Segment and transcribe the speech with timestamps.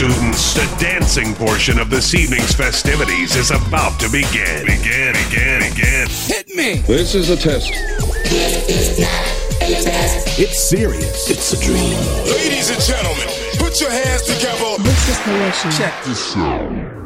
[0.00, 4.64] students, the dancing portion of this evening's festivities is about to begin.
[4.64, 6.08] Begin, begin, begin.
[6.08, 6.76] Hit me!
[6.86, 7.70] This is a test.
[10.38, 11.28] It's serious.
[11.28, 11.98] It's a dream.
[12.24, 14.82] Ladies and gentlemen, put your hands together.
[14.82, 15.70] This is Horatio.
[15.72, 16.99] Check this out.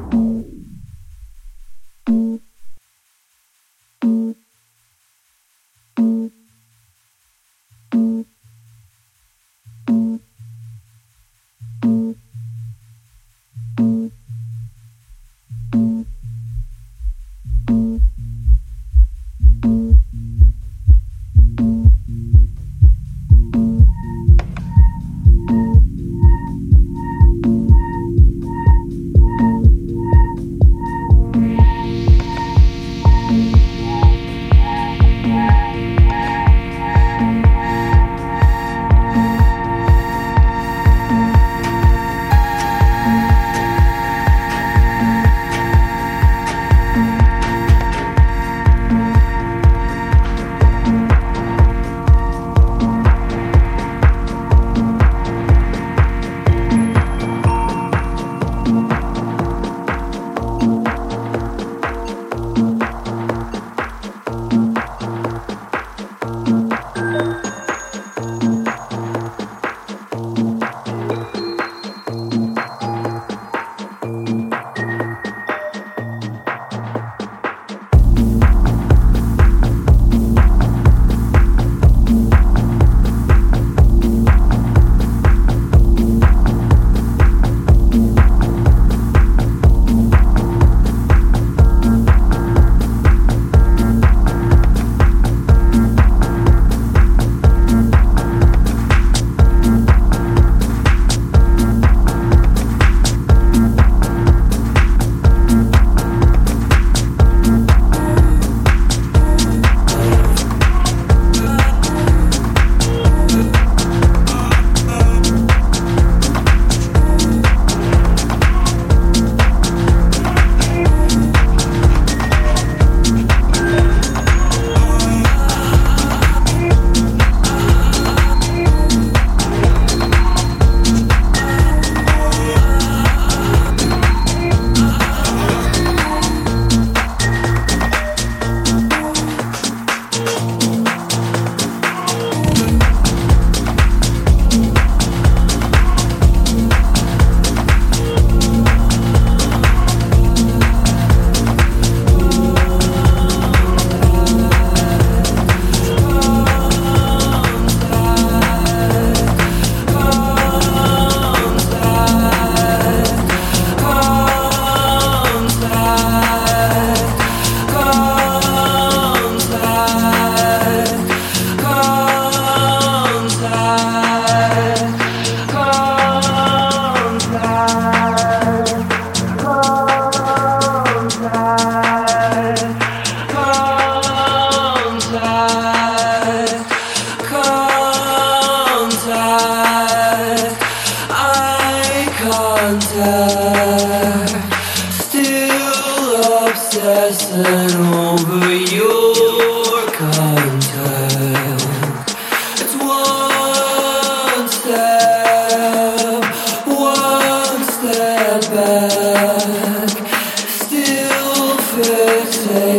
[211.82, 212.73] perfect.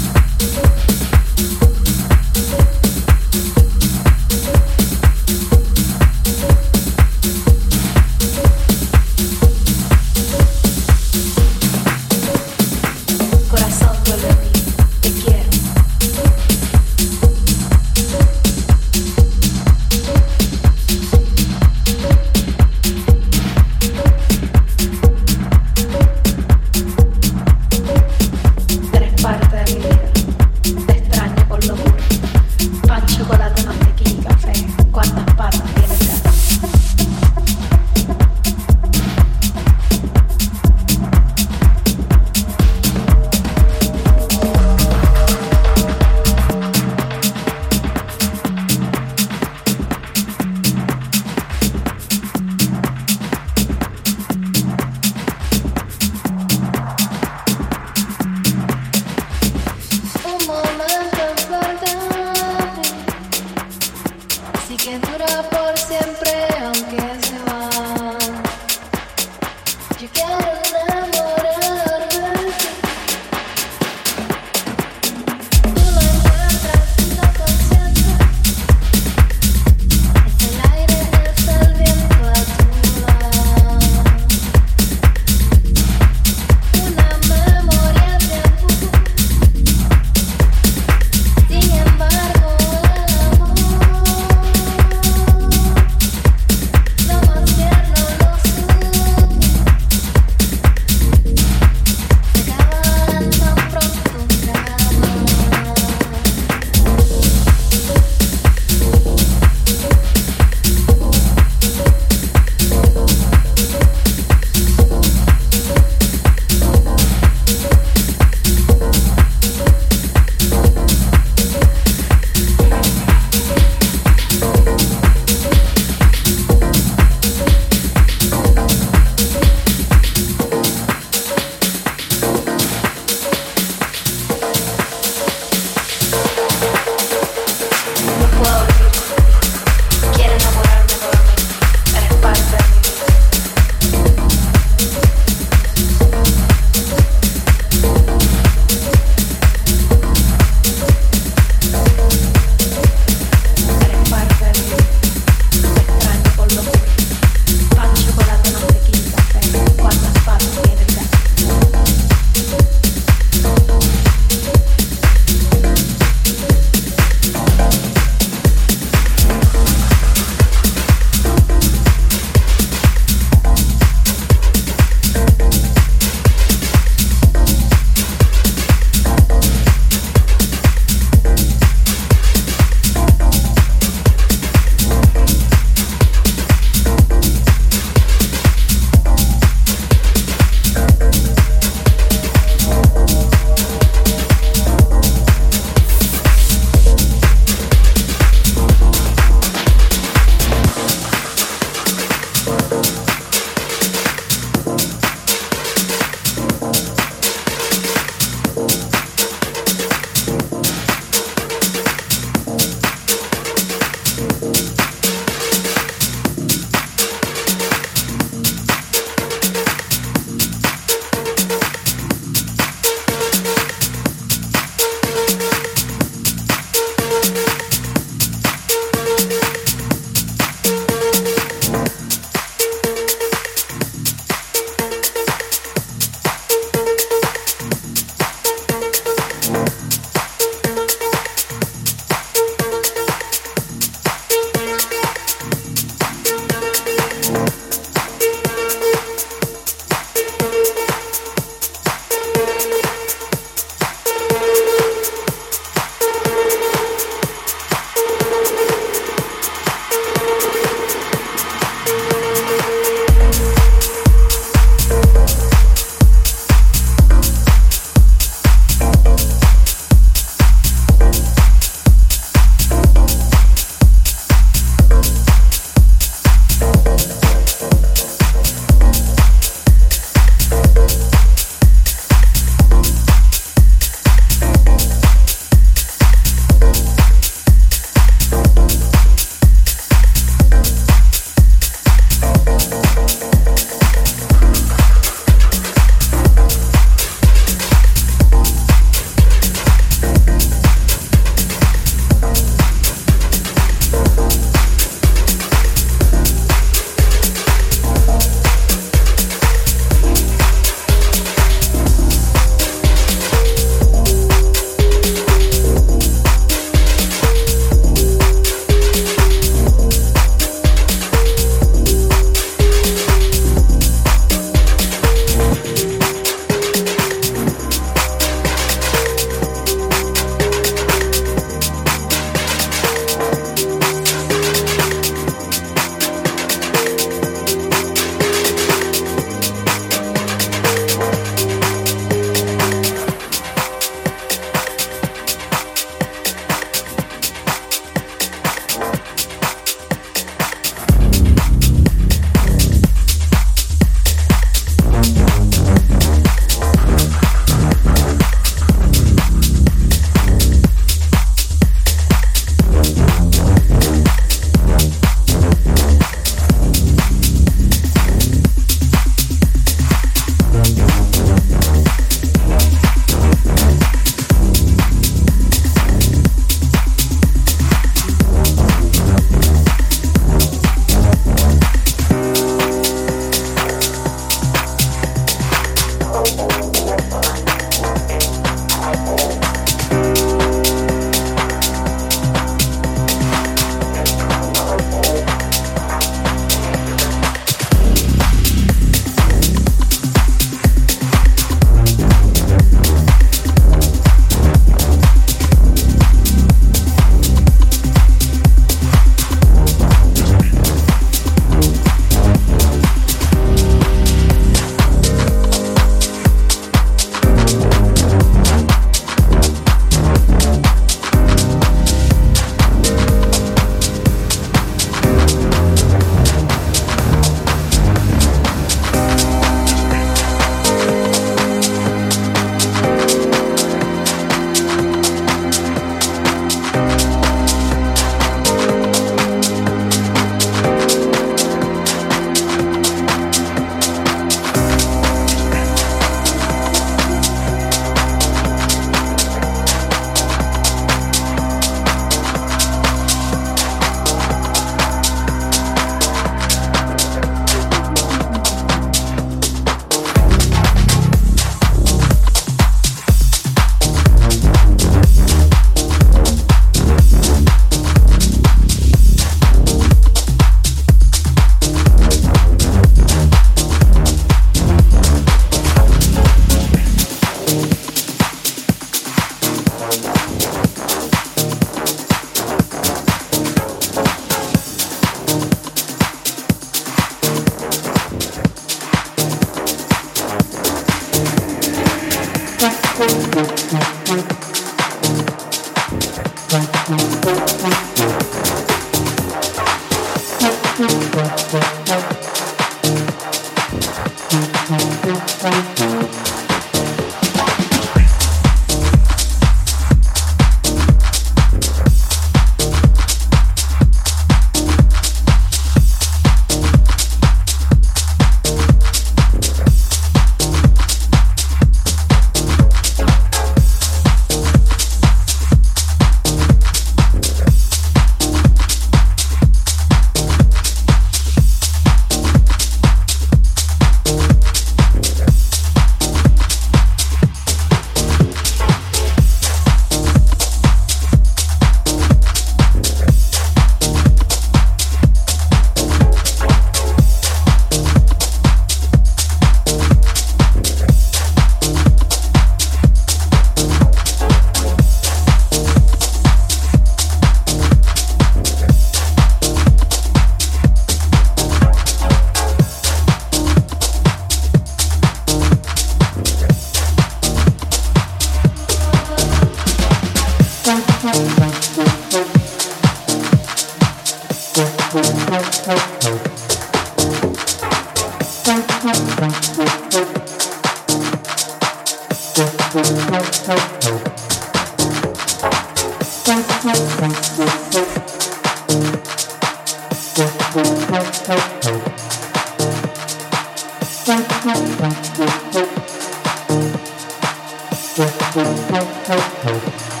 [598.71, 600.00] help, help, help.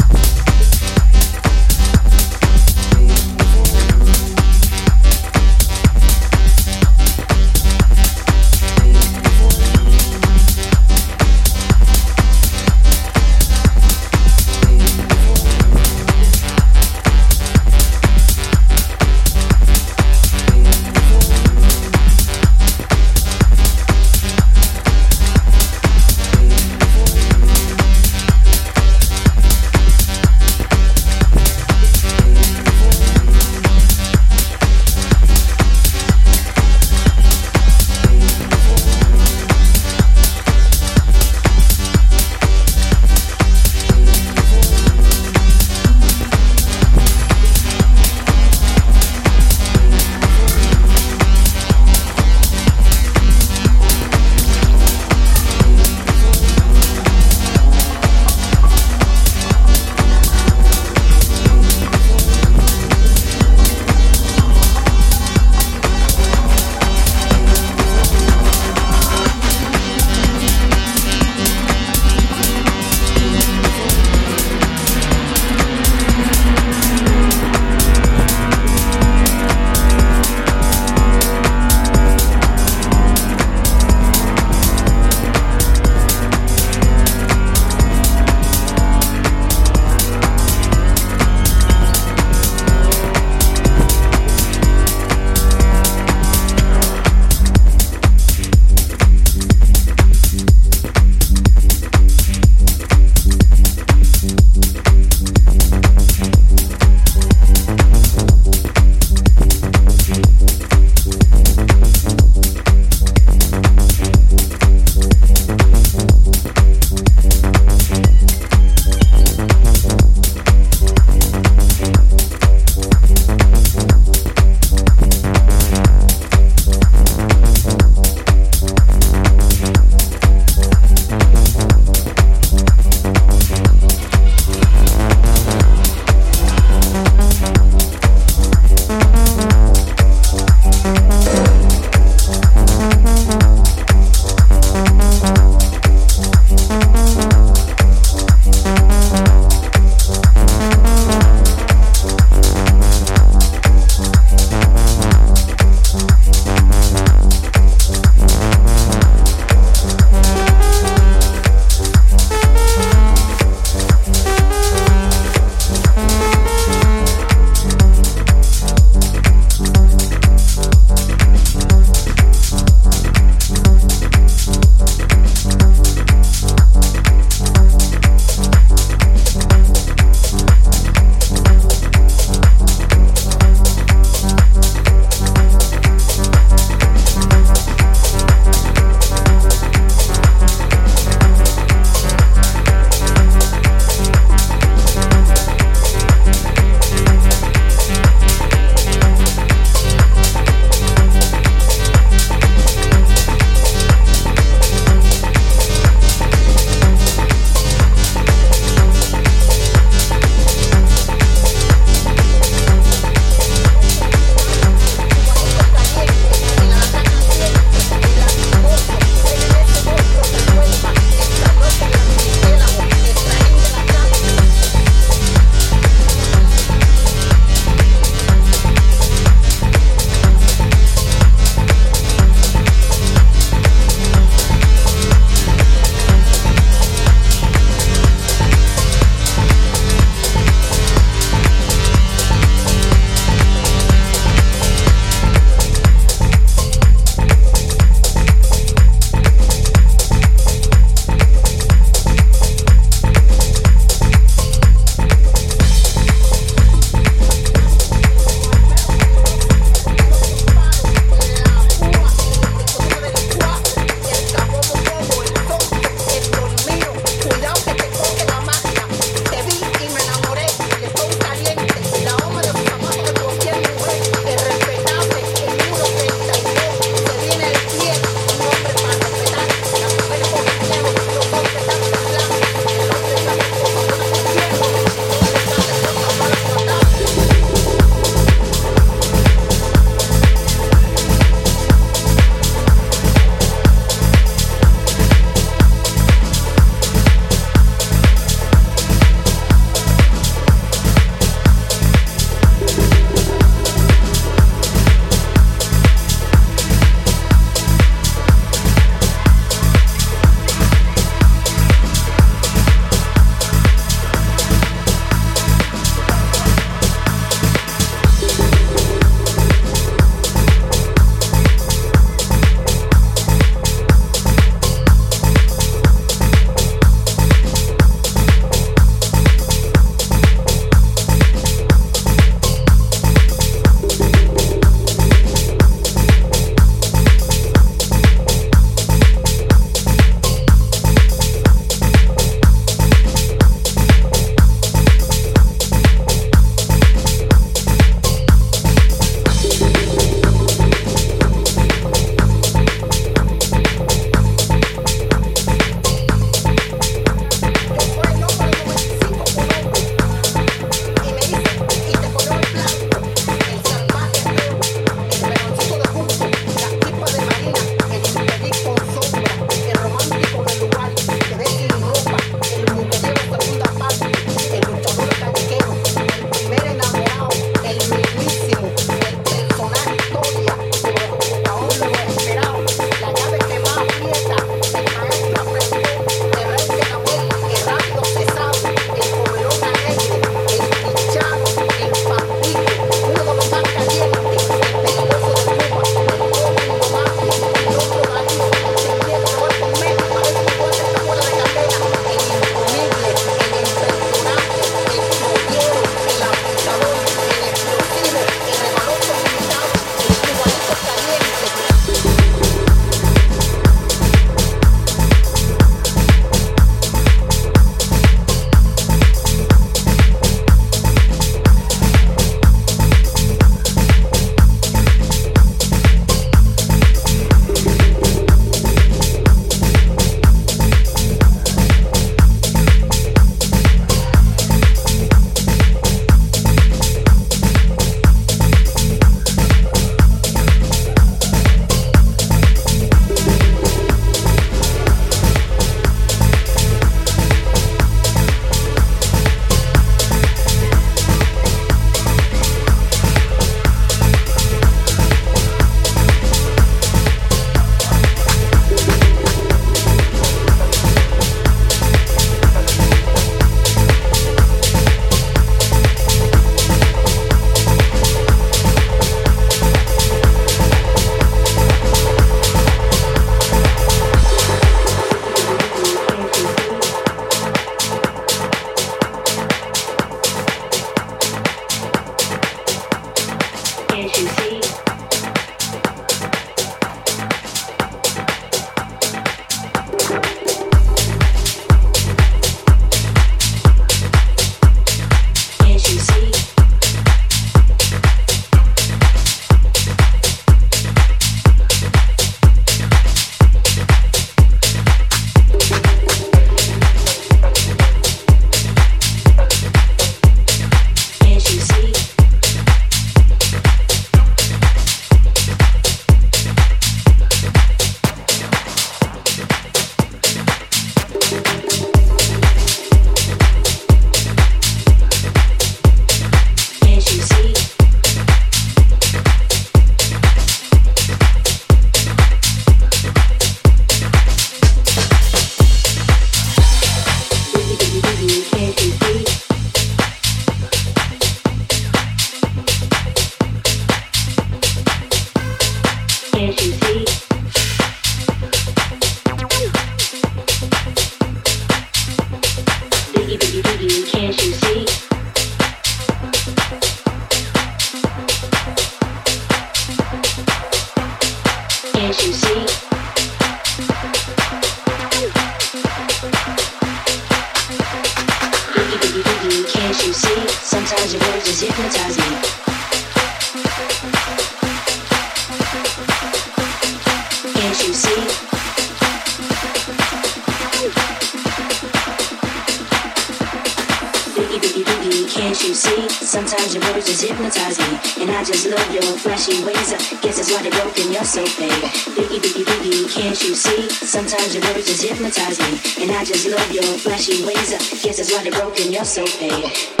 [585.61, 586.09] what you see.
[586.09, 589.93] Sometimes your words just hypnotize me, and I just love your flashy ways.
[589.93, 591.71] I guess that's why they broke in your soul, babe.
[592.17, 593.89] Biggie, biggie, biggie, can't you see?
[593.89, 597.73] Sometimes your words just hypnotize me, and I just love your flashy ways.
[597.73, 600.00] I guess that's why they broke in your soul, babe.